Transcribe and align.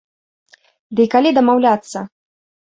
Ды 0.95 1.07
і 1.09 1.13
калі 1.17 1.35
дамаўляцца? 1.41 2.07